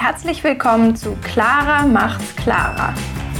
[0.00, 2.94] Herzlich willkommen zu Clara macht's klarer,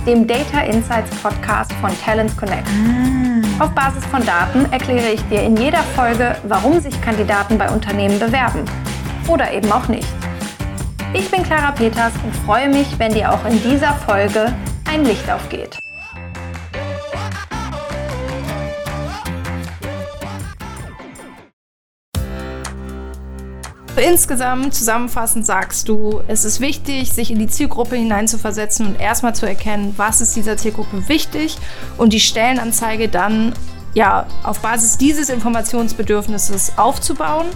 [0.04, 2.66] dem Data Insights Podcast von Talents Connect.
[2.66, 3.64] Ah.
[3.64, 8.18] Auf Basis von Daten erkläre ich dir in jeder Folge, warum sich Kandidaten bei Unternehmen
[8.18, 8.64] bewerben
[9.28, 10.08] oder eben auch nicht.
[11.14, 14.52] Ich bin Clara Peters und freue mich, wenn dir auch in dieser Folge
[14.92, 15.78] ein Licht aufgeht.
[24.00, 29.46] Insgesamt zusammenfassend sagst du, es ist wichtig, sich in die Zielgruppe hineinzuversetzen und erstmal zu
[29.46, 31.56] erkennen, was ist dieser Zielgruppe wichtig
[31.96, 33.52] und die Stellenanzeige dann
[33.94, 37.46] ja auf Basis dieses Informationsbedürfnisses aufzubauen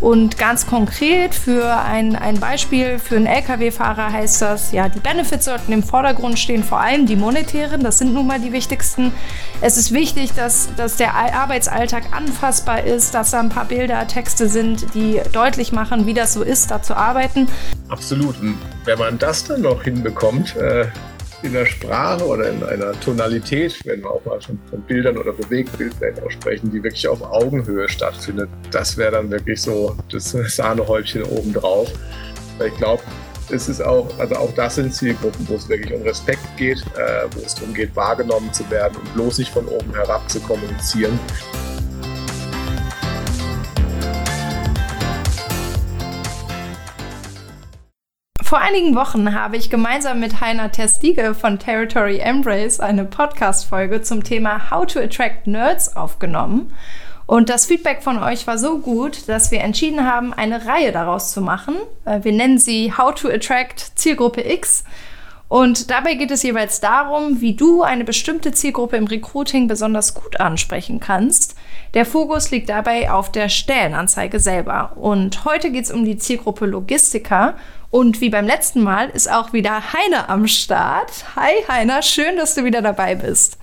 [0.00, 5.46] und ganz konkret für ein, ein Beispiel, für einen Lkw-Fahrer heißt das, ja, die Benefits
[5.46, 9.12] sollten im Vordergrund stehen, vor allem die monetären, das sind nun mal die wichtigsten.
[9.60, 14.48] Es ist wichtig, dass, dass der Arbeitsalltag anfassbar ist, dass da ein paar Bilder, Texte
[14.48, 17.48] sind, die deutlich machen, wie das so ist, da zu arbeiten.
[17.88, 18.40] Absolut.
[18.40, 20.86] Und wenn man das dann noch hinbekommt, äh
[21.44, 25.32] in der Sprache oder in einer Tonalität, wenn wir auch mal schon von Bildern oder
[25.32, 28.48] Bewegtbildern sprechen, die wirklich auf Augenhöhe stattfindet.
[28.70, 31.92] Das wäre dann wirklich so das Sahnehäubchen obendrauf.
[32.56, 33.02] Weil ich glaube,
[33.50, 37.26] es ist auch, also auch das sind Zielgruppen, wo es wirklich um Respekt geht, äh,
[37.34, 41.18] wo es darum geht, wahrgenommen zu werden und bloß nicht von oben herab zu kommunizieren.
[48.54, 54.22] Vor einigen Wochen habe ich gemeinsam mit Heiner Testige von Territory Embrace eine Podcast-Folge zum
[54.22, 56.72] Thema How to Attract Nerds aufgenommen.
[57.26, 61.32] Und das Feedback von euch war so gut, dass wir entschieden haben, eine Reihe daraus
[61.32, 61.74] zu machen.
[62.04, 64.84] Äh, wir nennen sie How to Attract Zielgruppe X.
[65.48, 70.38] Und dabei geht es jeweils darum, wie du eine bestimmte Zielgruppe im Recruiting besonders gut
[70.38, 71.56] ansprechen kannst.
[71.94, 74.96] Der Fokus liegt dabei auf der Stellenanzeige selber.
[74.96, 77.54] Und heute geht es um die Zielgruppe Logistiker
[77.90, 81.24] und wie beim letzten Mal ist auch wieder Heiner am Start.
[81.36, 83.58] Hi Heiner, schön, dass du wieder dabei bist.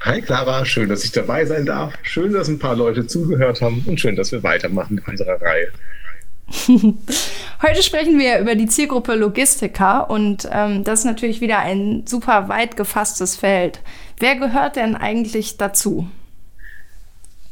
[0.00, 1.92] Hi Clara, schön, dass ich dabei sein darf.
[2.02, 5.68] Schön, dass ein paar Leute zugehört haben und schön, dass wir weitermachen in unserer Reihe.
[7.62, 12.48] Heute sprechen wir über die Zielgruppe Logistiker und ähm, das ist natürlich wieder ein super
[12.48, 13.80] weit gefasstes Feld.
[14.18, 16.08] Wer gehört denn eigentlich dazu?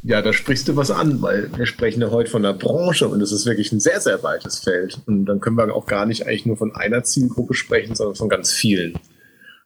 [0.01, 3.21] Ja, da sprichst du was an, weil wir sprechen ja heute von der Branche und
[3.21, 5.01] es ist wirklich ein sehr, sehr weites Feld.
[5.05, 8.29] Und dann können wir auch gar nicht eigentlich nur von einer Zielgruppe sprechen, sondern von
[8.29, 8.97] ganz vielen.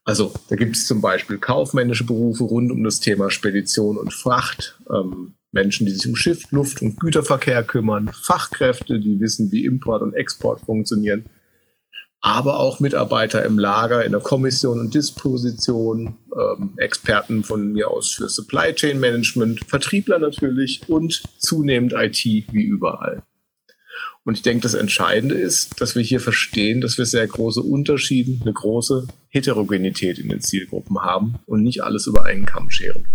[0.06, 4.80] Also da gibt es zum Beispiel kaufmännische Berufe rund um das Thema Spedition und Fracht,
[4.90, 10.02] ähm, Menschen, die sich um Schiff, Luft und Güterverkehr kümmern, Fachkräfte, die wissen, wie Import
[10.02, 11.26] und Export funktionieren,
[12.24, 18.12] aber auch Mitarbeiter im Lager, in der Kommission und Disposition, ähm, Experten von mir aus
[18.12, 23.24] für Supply Chain Management, Vertriebler natürlich und zunehmend IT wie überall.
[24.24, 28.42] Und ich denke, das Entscheidende ist, dass wir hier verstehen, dass wir sehr große Unterschiede,
[28.42, 33.06] eine große Heterogenität in den Zielgruppen haben und nicht alles über einen Kamm scheren.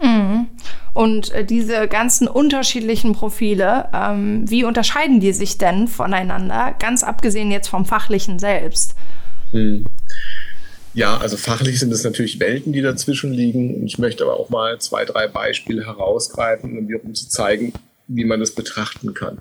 [0.00, 0.48] Mhm.
[0.94, 7.50] Und äh, diese ganzen unterschiedlichen Profile, ähm, wie unterscheiden die sich denn voneinander, ganz abgesehen
[7.50, 8.94] jetzt vom fachlichen selbst?
[9.52, 9.86] Mhm.
[10.94, 13.86] Ja, also fachlich sind es natürlich Welten, die dazwischen liegen.
[13.86, 17.72] Ich möchte aber auch mal zwei, drei Beispiele herausgreifen, um zu zeigen,
[18.08, 19.38] wie man das betrachten kann.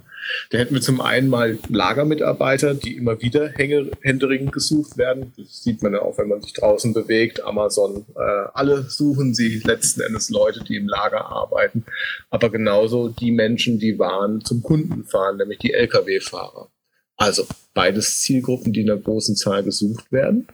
[0.49, 5.33] Da hätten wir zum einen mal Lagermitarbeiter, die immer wieder händeringend gesucht werden.
[5.37, 7.43] Das sieht man ja auch, wenn man sich draußen bewegt.
[7.43, 11.85] Amazon, äh, alle suchen sie letzten Endes Leute, die im Lager arbeiten.
[12.29, 16.69] Aber genauso die Menschen, die Waren zum Kunden fahren, nämlich die Lkw-Fahrer.
[17.17, 20.47] Also beides Zielgruppen, die in einer großen Zahl gesucht werden.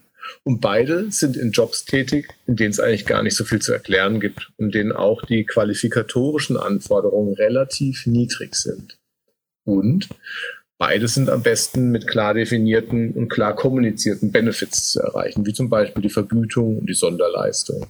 [0.44, 3.74] Und beide sind in Jobs tätig, in denen es eigentlich gar nicht so viel zu
[3.74, 8.98] erklären gibt und denen auch die qualifikatorischen Anforderungen relativ niedrig sind.
[9.66, 10.10] Und
[10.78, 15.70] beide sind am besten mit klar definierten und klar kommunizierten Benefits zu erreichen, wie zum
[15.70, 17.88] Beispiel die Vergütung und die Sonderleistung.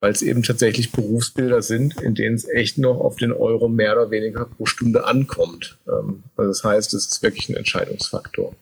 [0.00, 3.94] Weil es eben tatsächlich Berufsbilder sind, in denen es echt noch auf den Euro mehr
[3.94, 5.78] oder weniger pro Stunde ankommt.
[5.88, 8.54] Ähm, also das heißt, es ist wirklich ein Entscheidungsfaktor.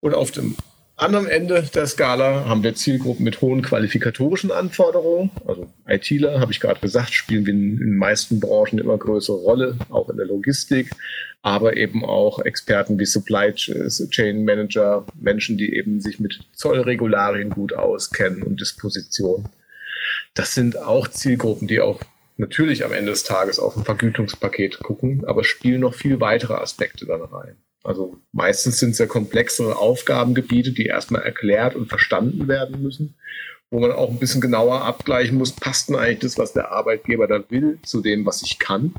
[0.00, 0.56] Und auf dem
[0.96, 5.30] anderen Ende der Skala haben wir Zielgruppen mit hohen qualifikatorischen Anforderungen.
[5.46, 10.08] Also ITler, habe ich gerade gesagt, spielen in den meisten Branchen immer größere Rolle, auch
[10.08, 10.90] in der Logistik,
[11.42, 17.72] aber eben auch Experten wie Supply Chain Manager, Menschen, die eben sich mit Zollregularien gut
[17.72, 19.48] auskennen und Disposition.
[20.34, 22.00] Das sind auch Zielgruppen, die auch
[22.36, 27.06] natürlich am Ende des Tages auf ein Vergütungspaket gucken, aber spielen noch viel weitere Aspekte
[27.06, 27.56] dann rein.
[27.84, 33.14] Also meistens sind es ja komplexere Aufgabengebiete, die erstmal erklärt und verstanden werden müssen,
[33.70, 37.26] wo man auch ein bisschen genauer abgleichen muss, passt denn eigentlich das, was der Arbeitgeber
[37.26, 38.94] da will, zu dem, was ich kann.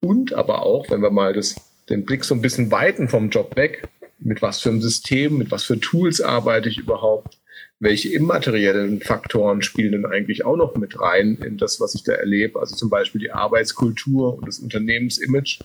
[0.00, 1.56] Und aber auch, wenn wir mal das,
[1.88, 3.88] den Blick so ein bisschen weiten vom Job weg,
[4.18, 7.38] mit was für einem System, mit was für Tools arbeite ich überhaupt,
[7.82, 12.12] welche immateriellen Faktoren spielen denn eigentlich auch noch mit rein in das, was ich da
[12.12, 12.60] erlebe?
[12.60, 15.64] Also zum Beispiel die Arbeitskultur und das Unternehmensimage,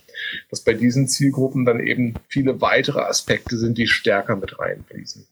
[0.49, 5.27] dass bei diesen Zielgruppen dann eben viele weitere Aspekte sind, die stärker mit reinfließen.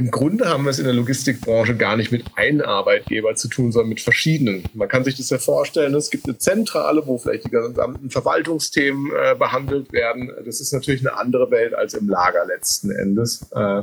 [0.00, 3.70] Im Grunde haben wir es in der Logistikbranche gar nicht mit einem Arbeitgeber zu tun,
[3.70, 4.64] sondern mit verschiedenen.
[4.72, 9.12] Man kann sich das ja vorstellen, es gibt eine Zentrale, wo vielleicht die gesamten Verwaltungsthemen
[9.12, 10.32] äh, behandelt werden.
[10.46, 13.46] Das ist natürlich eine andere Welt als im Lager letzten Endes.
[13.54, 13.82] Äh,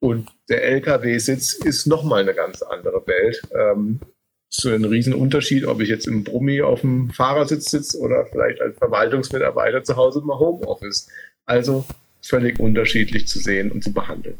[0.00, 3.42] und der LKW-Sitz ist nochmal eine ganz andere Welt.
[3.54, 4.00] Ähm,
[4.48, 8.78] so ein Riesenunterschied, ob ich jetzt im Brummi auf dem Fahrersitz sitze oder vielleicht als
[8.78, 11.08] Verwaltungsmitarbeiter zu Hause im Homeoffice.
[11.44, 11.84] Also
[12.22, 14.38] völlig unterschiedlich zu sehen und zu behandeln.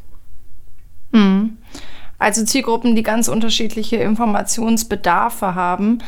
[2.19, 5.99] Also Zielgruppen, die ganz unterschiedliche Informationsbedarfe haben.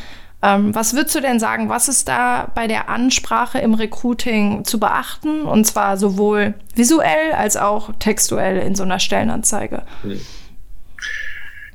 [0.42, 4.78] Ähm, was würdest du denn sagen, was ist da bei der Ansprache im Recruiting zu
[4.78, 5.42] beachten?
[5.42, 9.82] Und zwar sowohl visuell als auch textuell in so einer Stellenanzeige.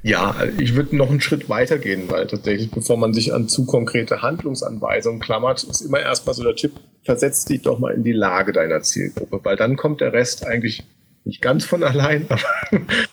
[0.04, 3.66] Ja, ich würde noch einen Schritt weiter gehen, weil tatsächlich, bevor man sich an zu
[3.66, 6.74] konkrete Handlungsanweisungen klammert, ist immer erstmal so der Tipp,
[7.04, 10.84] versetz dich doch mal in die Lage deiner Zielgruppe, weil dann kommt der Rest eigentlich
[11.28, 12.42] nicht ganz von allein, aber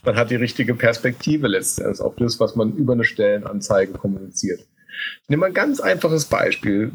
[0.05, 4.61] man hat die richtige Perspektive letztendlich auf das, was man über eine Stellenanzeige kommuniziert.
[5.23, 6.93] Ich nehme mal ein ganz einfaches Beispiel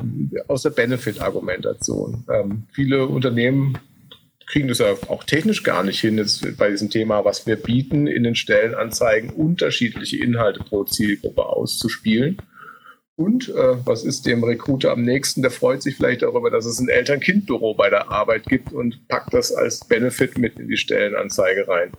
[0.47, 2.25] aus der Benefit-Argumentation.
[2.31, 3.77] Ähm, viele Unternehmen
[4.47, 8.07] kriegen das ja auch technisch gar nicht hin, jetzt bei diesem Thema, was wir bieten,
[8.07, 12.37] in den Stellenanzeigen unterschiedliche Inhalte pro Zielgruppe auszuspielen.
[13.19, 15.41] Und äh, was ist dem Recruiter am nächsten?
[15.41, 19.33] Der freut sich vielleicht darüber, dass es ein Eltern-Kind-Büro bei der Arbeit gibt und packt
[19.33, 21.91] das als Benefit mit in die Stellenanzeige rein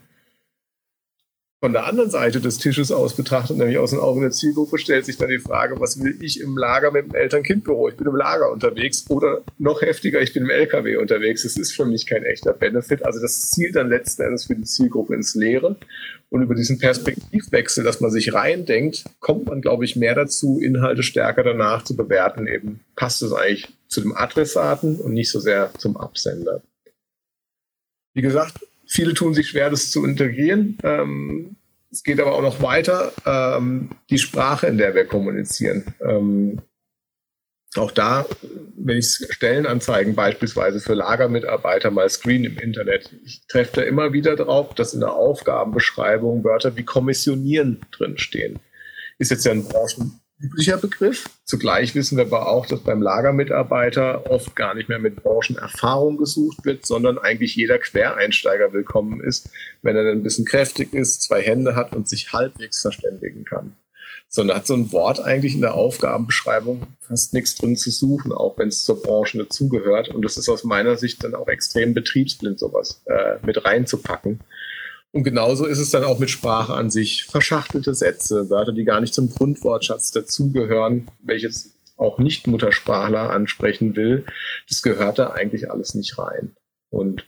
[1.61, 5.05] von der anderen Seite des Tisches aus betrachtet, nämlich aus den Augen der Zielgruppe, stellt
[5.05, 7.89] sich dann die Frage, was will ich im Lager mit dem Eltern-Kind-Büro?
[7.91, 11.43] Ich bin im Lager unterwegs oder noch heftiger, ich bin im LKW unterwegs.
[11.43, 13.05] Das ist für mich kein echter Benefit.
[13.05, 15.77] Also das zielt dann letzten Endes für die Zielgruppe ins Leere.
[16.31, 21.03] Und über diesen Perspektivwechsel, dass man sich reindenkt, kommt man, glaube ich, mehr dazu, Inhalte
[21.03, 22.47] stärker danach zu bewerten.
[22.47, 26.63] Eben passt es eigentlich zu dem Adressaten und nicht so sehr zum Absender.
[28.15, 28.61] Wie gesagt,
[28.93, 30.77] Viele tun sich schwer, das zu integrieren.
[30.83, 31.55] Ähm,
[31.93, 33.13] es geht aber auch noch weiter.
[33.25, 35.95] Ähm, die Sprache, in der wir kommunizieren.
[36.05, 36.61] Ähm,
[37.77, 38.27] auch da,
[38.77, 44.35] wenn ich Stellenanzeigen beispielsweise für Lagermitarbeiter mal screen im Internet, ich treffe da immer wieder
[44.35, 48.59] drauf, dass in der Aufgabenbeschreibung Wörter wie kommissionieren drinstehen.
[49.19, 51.27] Ist jetzt ja ein Branchen üblicher Begriff.
[51.45, 56.65] Zugleich wissen wir aber auch, dass beim Lagermitarbeiter oft gar nicht mehr mit Branchenerfahrung gesucht
[56.65, 59.51] wird, sondern eigentlich jeder Quereinsteiger willkommen ist,
[59.83, 63.77] wenn er dann ein bisschen kräftig ist, zwei Hände hat und sich halbwegs verständigen kann.
[64.29, 68.57] Sondern hat so ein Wort eigentlich in der Aufgabenbeschreibung fast nichts drin zu suchen, auch
[68.59, 70.09] wenn es zur Branche dazugehört.
[70.09, 74.41] Und das ist aus meiner Sicht dann auch extrem betriebsblind, sowas äh, mit reinzupacken.
[75.13, 77.25] Und genauso ist es dann auch mit Sprache an sich.
[77.25, 84.25] Verschachtelte Sätze, Wörter, die gar nicht zum Grundwortschatz dazugehören, welches auch Nicht-Muttersprachler ansprechen will,
[84.69, 86.57] das gehört da eigentlich alles nicht rein.
[86.89, 87.27] Und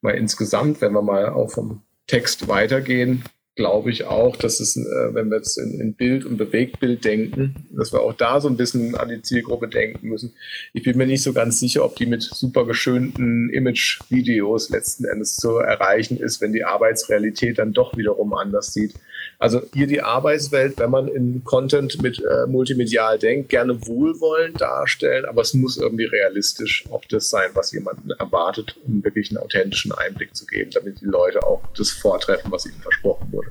[0.00, 5.14] mal insgesamt, wenn wir mal auch vom Text weitergehen, glaube ich auch, dass es, äh,
[5.14, 8.56] wenn wir jetzt in, in, Bild und Bewegtbild denken, dass wir auch da so ein
[8.56, 10.34] bisschen an die Zielgruppe denken müssen.
[10.72, 15.36] Ich bin mir nicht so ganz sicher, ob die mit super geschönten Image-Videos letzten Endes
[15.36, 18.94] zu erreichen ist, wenn die Arbeitsrealität dann doch wiederum anders sieht.
[19.38, 25.24] Also hier die Arbeitswelt, wenn man in Content mit äh, multimedial denkt, gerne wohlwollend darstellen,
[25.24, 29.92] aber es muss irgendwie realistisch auch das sein, was jemanden erwartet, um wirklich einen authentischen
[29.92, 33.48] Einblick zu geben, damit die Leute auch das vortreffen, was ihnen versprochen wurde.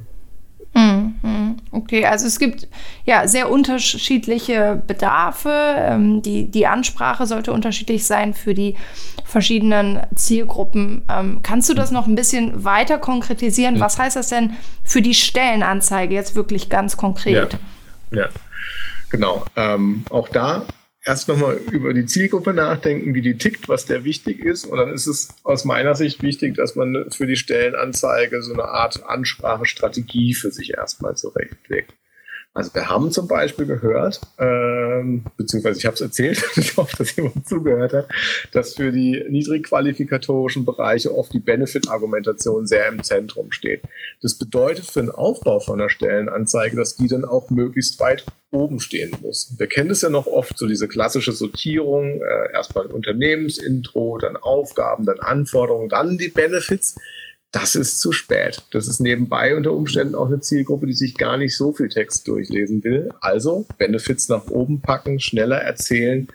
[1.74, 2.68] Okay, also es gibt
[3.06, 5.76] ja sehr unterschiedliche Bedarfe.
[5.78, 8.76] Ähm, die, die Ansprache sollte unterschiedlich sein für die
[9.24, 11.04] verschiedenen Zielgruppen.
[11.10, 13.80] Ähm, kannst du das noch ein bisschen weiter konkretisieren?
[13.80, 17.58] Was heißt das denn für die Stellenanzeige jetzt wirklich ganz konkret?
[18.12, 18.30] Ja, ja.
[19.10, 19.46] genau.
[19.56, 20.64] Ähm, auch da
[21.04, 24.66] erst nochmal über die Zielgruppe nachdenken, wie die tickt, was der wichtig ist.
[24.66, 28.66] Und dann ist es aus meiner Sicht wichtig, dass man für die Stellenanzeige so eine
[28.66, 31.94] Art Ansprachestrategie für sich erstmal zurechtlegt.
[32.54, 37.16] Also wir haben zum Beispiel gehört, ähm, beziehungsweise ich habe es erzählt, ich hoffe, dass
[37.16, 38.10] jemand zugehört hat,
[38.52, 43.84] dass für die niedrigqualifikatorischen Bereiche oft die Benefit-Argumentation sehr im Zentrum steht.
[44.22, 48.82] Das bedeutet für den Aufbau von einer Stellenanzeige, dass die dann auch möglichst weit oben
[48.82, 49.56] stehen muss.
[49.58, 55.06] Wir kennen es ja noch oft, so diese klassische Sortierung, äh, erstmal Unternehmensintro, dann Aufgaben,
[55.06, 56.96] dann Anforderungen, dann die Benefits
[57.52, 58.64] das ist zu spät.
[58.72, 62.28] Das ist nebenbei unter Umständen auch eine Zielgruppe, die sich gar nicht so viel Text
[62.28, 63.12] durchlesen will.
[63.20, 66.28] Also Benefits nach oben packen, schneller erzählen,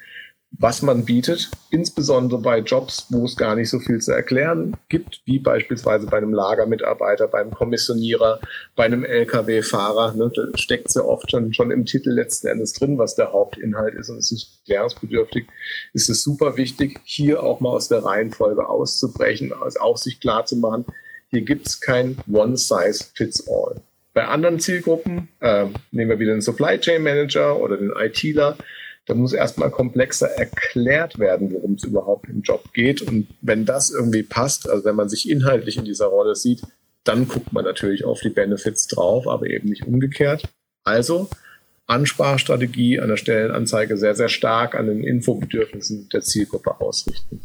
[0.58, 5.20] was man bietet, insbesondere bei Jobs, wo es gar nicht so viel zu erklären gibt,
[5.24, 8.40] wie beispielsweise bei einem Lagermitarbeiter, beim Kommissionierer,
[8.74, 10.14] bei einem Lkw-Fahrer.
[10.14, 13.94] Ne, da steckt ja oft schon, schon im Titel letzten Endes drin, was der Hauptinhalt
[13.94, 15.46] ist und es ist klärungsbedürftig.
[15.92, 20.46] Ist es super wichtig, hier auch mal aus der Reihenfolge auszubrechen, also auch sich klar
[20.46, 20.86] zu machen,
[21.30, 23.80] hier gibt es kein One-Size-Fits-All.
[24.14, 28.56] Bei anderen Zielgruppen, äh, nehmen wir wieder den Supply Chain Manager oder den ITler,
[29.06, 33.02] da muss erstmal komplexer erklärt werden, worum es überhaupt im Job geht.
[33.02, 36.62] Und wenn das irgendwie passt, also wenn man sich inhaltlich in dieser Rolle sieht,
[37.04, 40.48] dann guckt man natürlich auf die Benefits drauf, aber eben nicht umgekehrt.
[40.82, 41.28] Also
[41.86, 47.40] Ansprachstrategie an der Stellenanzeige sehr, sehr stark an den Infobedürfnissen der Zielgruppe ausrichten.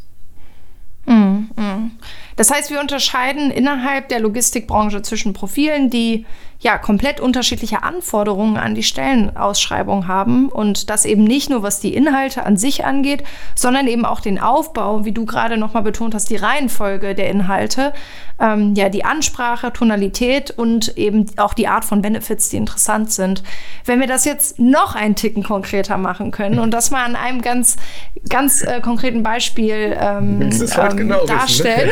[1.05, 1.91] Mm, mm.
[2.35, 6.25] Das heißt, wir unterscheiden innerhalb der Logistikbranche zwischen Profilen, die
[6.61, 11.93] ja komplett unterschiedliche Anforderungen an die Stellenausschreibung haben und das eben nicht nur was die
[11.93, 13.23] Inhalte an sich angeht,
[13.55, 17.31] sondern eben auch den Aufbau, wie du gerade noch mal betont hast, die Reihenfolge der
[17.31, 17.93] Inhalte,
[18.39, 23.41] ähm, ja die Ansprache, Tonalität und eben auch die Art von Benefits, die interessant sind.
[23.85, 27.41] Wenn wir das jetzt noch einen Ticken konkreter machen können und das mal an einem
[27.41, 27.77] ganz
[28.29, 31.91] ganz äh, konkreten Beispiel ähm, ähm, genau darstellen, ne?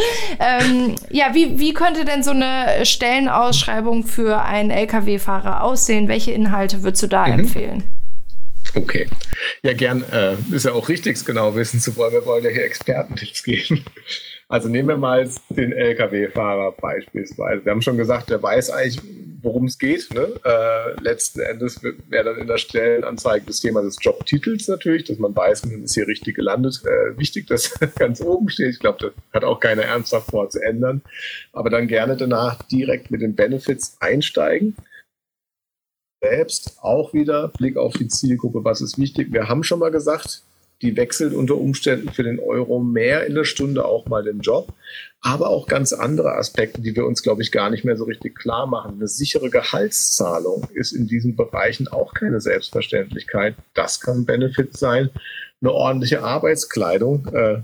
[0.38, 6.08] ähm, ja wie wie könnte denn so eine Stellenausschreibung für einen Lkw-Fahrer aussehen?
[6.08, 7.40] Welche Inhalte würdest du da mhm.
[7.40, 7.84] empfehlen?
[8.74, 9.08] Okay.
[9.62, 10.04] Ja, gern.
[10.12, 12.12] Äh, ist ja auch richtig, genau wissen zu wollen.
[12.12, 13.84] Wir wollen ja hier Expertentipps geben.
[14.50, 17.64] Also nehmen wir mal den Lkw-Fahrer beispielsweise.
[17.64, 19.00] Wir haben schon gesagt, der weiß eigentlich,
[19.42, 20.12] worum es geht.
[20.12, 20.26] Ne?
[20.44, 25.36] Äh, letzten Endes wäre dann in der Stellenanzeige das Thema des Jobtitels natürlich, dass man
[25.36, 26.82] weiß, man ist hier richtig gelandet.
[26.84, 28.70] Äh, wichtig, dass ganz oben steht.
[28.70, 31.02] Ich glaube, das hat auch keiner ernsthaft vor zu ändern.
[31.52, 34.74] Aber dann gerne danach direkt mit den Benefits einsteigen
[36.22, 39.32] selbst auch wieder Blick auf die Zielgruppe, was ist wichtig.
[39.32, 40.42] Wir haben schon mal gesagt,
[40.82, 44.72] die wechselt unter Umständen für den Euro mehr in der Stunde auch mal den Job,
[45.20, 48.36] aber auch ganz andere Aspekte, die wir uns, glaube ich, gar nicht mehr so richtig
[48.36, 48.94] klar machen.
[48.96, 53.54] Eine sichere Gehaltszahlung ist in diesen Bereichen auch keine Selbstverständlichkeit.
[53.74, 55.10] Das kann ein Benefit sein.
[55.60, 57.26] Eine ordentliche Arbeitskleidung.
[57.34, 57.60] Äh,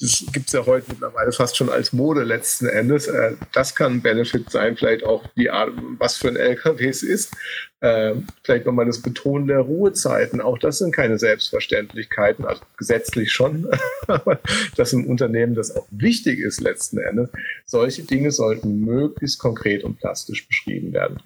[0.00, 3.06] das gibt es ja heute mittlerweile fast schon als Mode letzten Endes.
[3.06, 7.02] Äh, das kann ein Benefit sein, vielleicht auch die Art, was für ein LKW es
[7.02, 7.34] ist.
[7.80, 10.40] Äh, vielleicht nochmal das Betonen der Ruhezeiten.
[10.40, 13.68] Auch das sind keine Selbstverständlichkeiten, also gesetzlich schon,
[14.06, 14.40] aber
[14.76, 17.30] dass im Unternehmen das auch wichtig ist letzten Endes.
[17.66, 21.20] Solche Dinge sollten möglichst konkret und plastisch beschrieben werden.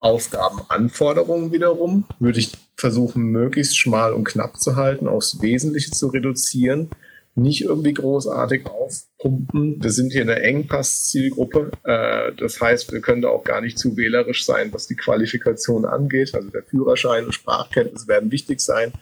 [0.00, 6.90] Aufgabenanforderungen wiederum würde ich versuchen, möglichst schmal und knapp zu halten, aufs Wesentliche zu reduzieren
[7.38, 9.82] nicht irgendwie großartig aufpumpen.
[9.82, 11.70] Wir sind hier eine Engpass-Zielgruppe.
[11.84, 15.84] Äh, das heißt, wir können da auch gar nicht zu wählerisch sein, was die Qualifikation
[15.84, 16.34] angeht.
[16.34, 18.92] Also der Führerschein und Sprachkenntnis werden wichtig sein,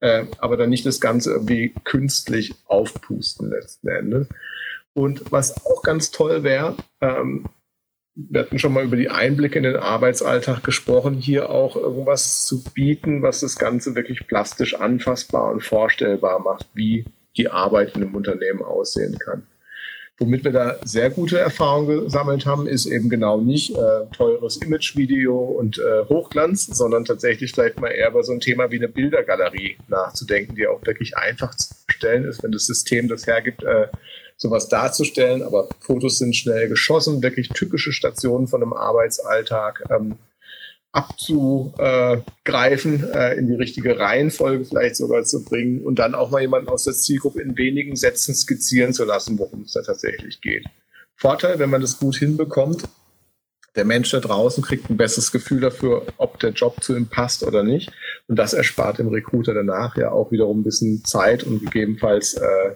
[0.00, 4.28] äh, aber dann nicht das Ganze irgendwie künstlich aufpusten letzten Endes.
[4.94, 7.46] Und was auch ganz toll wäre, ähm,
[8.14, 12.64] wir hatten schon mal über die Einblicke in den Arbeitsalltag gesprochen, hier auch irgendwas zu
[12.64, 17.04] bieten, was das Ganze wirklich plastisch anfassbar und vorstellbar macht, wie
[17.38, 19.46] die Arbeit in einem Unternehmen aussehen kann.
[20.20, 25.38] Womit wir da sehr gute Erfahrungen gesammelt haben, ist eben genau nicht äh, teures Imagevideo
[25.38, 29.76] und äh, Hochglanz, sondern tatsächlich vielleicht mal eher über so ein Thema wie eine Bildergalerie
[29.86, 33.86] nachzudenken, die auch wirklich einfach zu stellen ist, wenn das System das hergibt, äh,
[34.36, 35.44] sowas darzustellen.
[35.44, 39.84] Aber Fotos sind schnell geschossen, wirklich typische Stationen von einem Arbeitsalltag.
[39.88, 40.16] Ähm,
[40.92, 46.68] abzugreifen, äh, in die richtige Reihenfolge vielleicht sogar zu bringen und dann auch mal jemanden
[46.68, 50.64] aus der Zielgruppe in wenigen Sätzen skizzieren zu lassen, worum es da tatsächlich geht.
[51.14, 52.84] Vorteil, wenn man das gut hinbekommt,
[53.76, 57.42] der Mensch da draußen kriegt ein besseres Gefühl dafür, ob der Job zu ihm passt
[57.42, 57.90] oder nicht.
[58.26, 62.74] Und das erspart dem Recruiter danach ja auch wiederum ein bisschen Zeit und gegebenenfalls äh,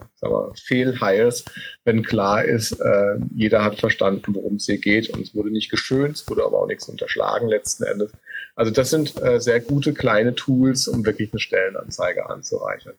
[0.63, 1.45] Fehlhires,
[1.83, 5.09] wenn klar ist, äh, jeder hat verstanden, worum es hier geht.
[5.09, 8.11] Und es wurde nicht geschönt, es wurde aber auch nichts unterschlagen letzten Endes.
[8.55, 12.95] Also das sind äh, sehr gute kleine Tools, um wirklich eine Stellenanzeige anzureichern.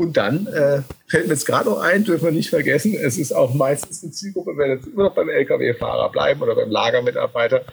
[0.00, 3.32] Und dann äh, fällt mir jetzt gerade noch ein, dürfen wir nicht vergessen, es ist
[3.32, 7.64] auch meistens eine Zielgruppe, wenn wir jetzt immer noch beim Lkw-Fahrer bleiben oder beim Lagermitarbeiter,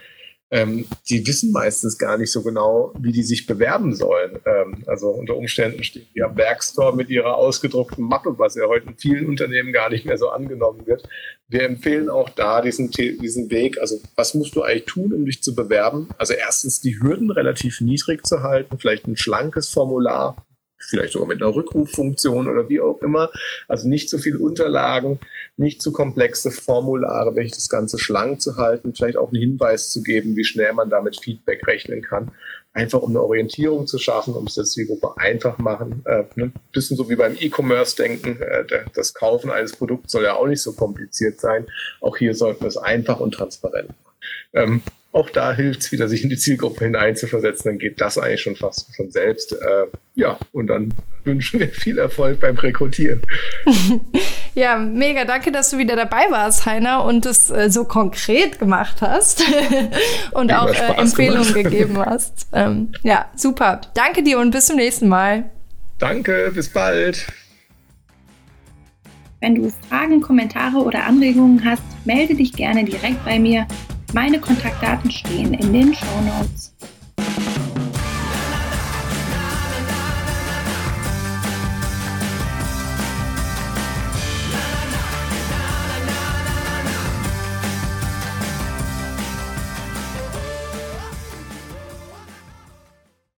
[0.50, 4.40] ähm, die wissen meistens gar nicht so genau, wie die sich bewerben sollen.
[4.46, 8.88] Ähm, also unter Umständen stehen die am Werkstore mit ihrer ausgedruckten Mappe, was ja heute
[8.88, 11.08] in vielen Unternehmen gar nicht mehr so angenommen wird.
[11.48, 13.80] Wir empfehlen auch da diesen, diesen Weg.
[13.80, 16.10] Also was musst du eigentlich tun, um dich zu bewerben?
[16.18, 20.46] Also erstens die Hürden relativ niedrig zu halten, vielleicht ein schlankes Formular,
[20.78, 23.30] vielleicht sogar mit einer Rückruffunktion oder wie auch immer.
[23.68, 25.20] Also nicht zu viel Unterlagen,
[25.58, 30.04] nicht zu komplexe Formulare, welches das Ganze schlank zu halten, vielleicht auch einen Hinweis zu
[30.04, 32.32] geben, wie schnell man damit Feedback rechnen kann.
[32.74, 36.04] einfach um eine Orientierung zu schaffen, um es der Zielgruppe einfach machen.
[36.06, 36.52] Äh, ne?
[36.74, 40.74] Bisschen so wie beim E-Commerce-Denken, äh, das Kaufen eines Produkts soll ja auch nicht so
[40.74, 41.68] kompliziert sein.
[42.02, 44.16] Auch hier sollten wir es einfach und transparent machen.
[44.54, 44.82] Ähm,
[45.16, 47.72] auch da hilft es wieder, sich in die Zielgruppe hineinzuversetzen.
[47.72, 49.54] Dann geht das eigentlich schon fast von selbst.
[49.54, 50.94] Äh, ja, und dann
[51.24, 53.22] wünschen wir viel Erfolg beim Rekrutieren.
[54.56, 55.24] ja, mega.
[55.24, 59.42] Danke, dass du wieder dabei warst, Heiner, und es äh, so konkret gemacht hast
[60.34, 61.72] und auch äh, Empfehlungen gemacht.
[61.72, 62.48] gegeben hast.
[62.52, 63.80] Ähm, ja, super.
[63.94, 65.50] Danke dir und bis zum nächsten Mal.
[65.98, 67.26] Danke, bis bald.
[69.40, 73.66] Wenn du Fragen, Kommentare oder Anregungen hast, melde dich gerne direkt bei mir
[74.16, 76.74] meine Kontaktdaten stehen in den Show Notes.